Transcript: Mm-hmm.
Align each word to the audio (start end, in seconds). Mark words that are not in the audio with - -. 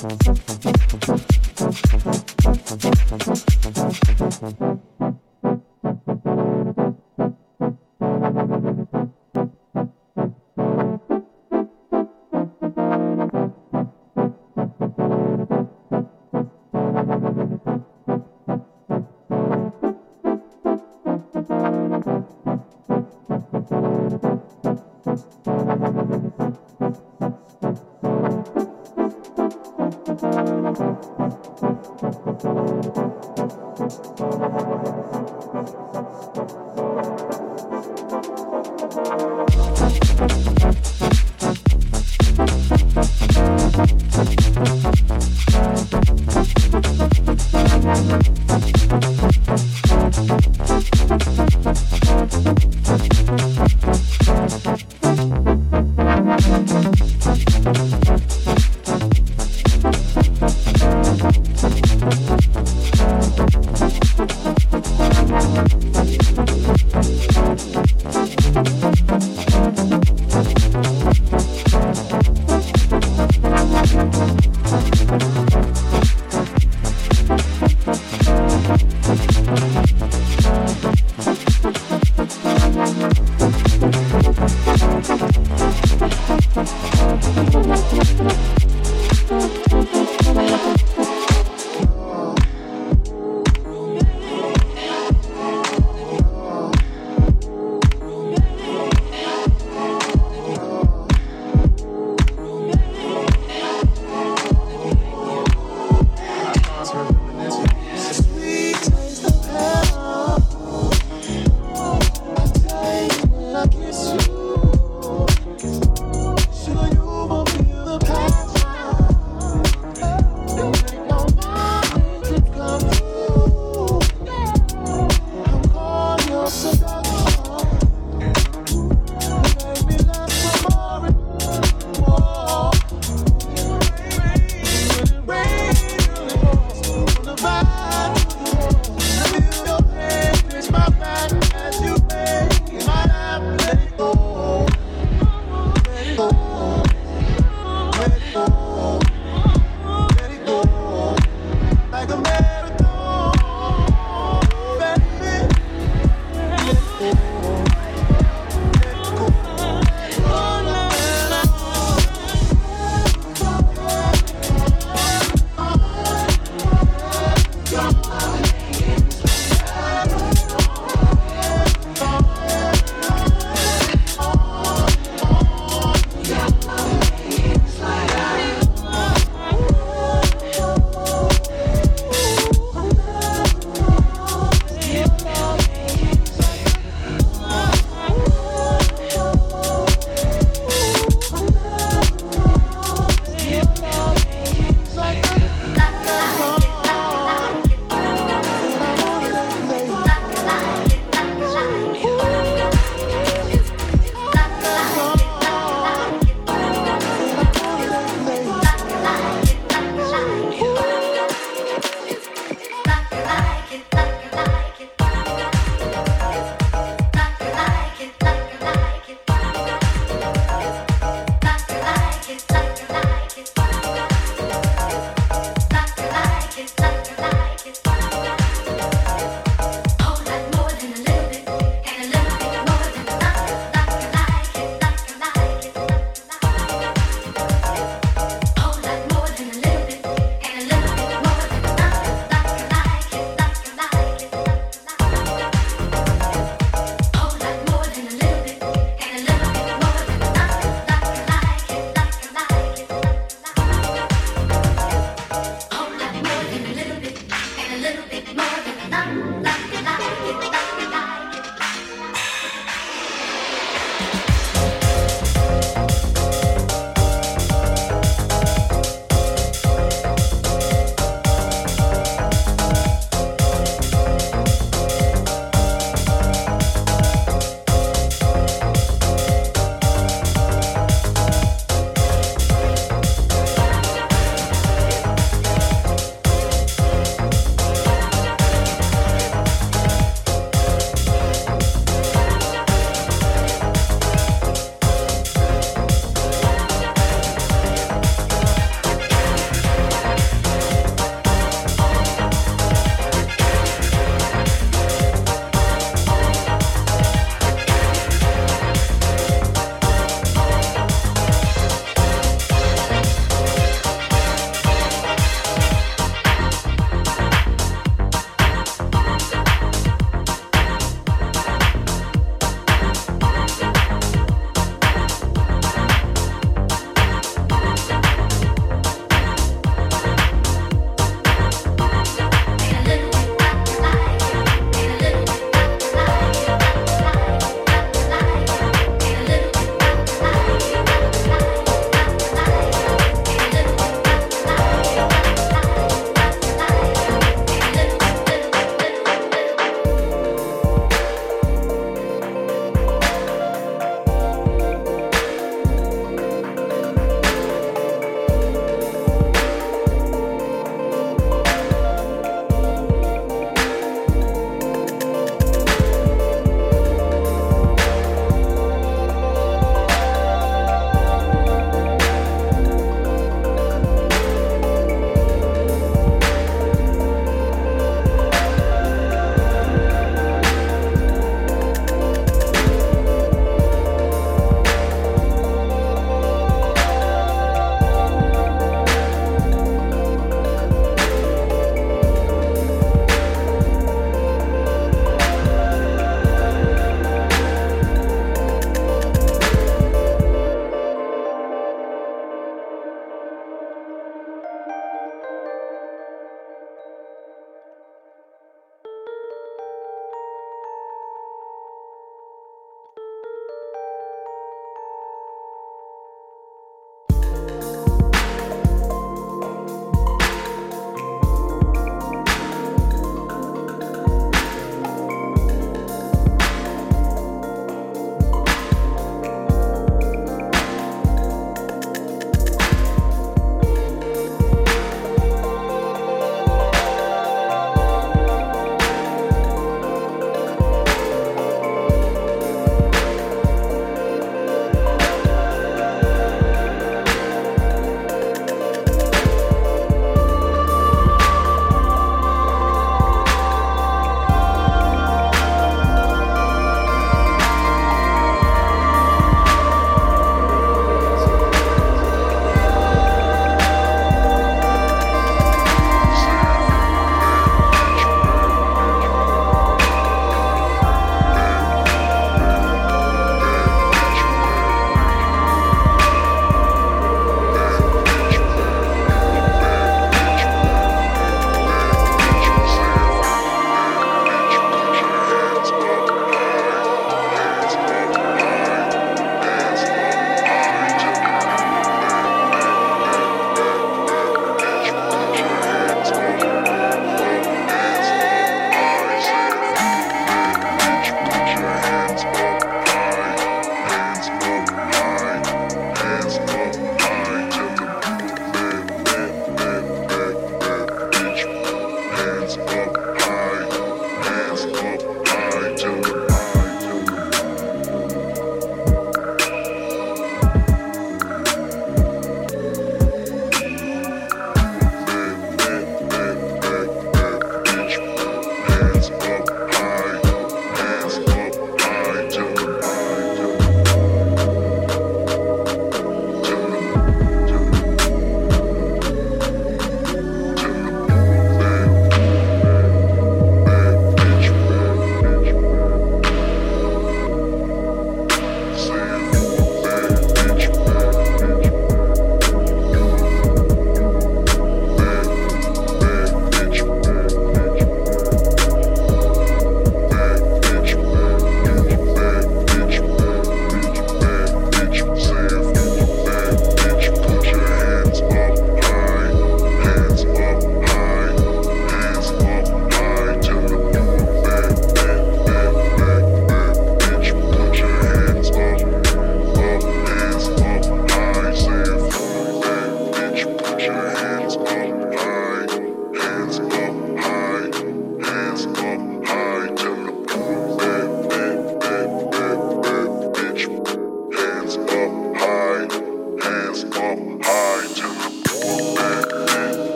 Mm-hmm. 0.00 0.47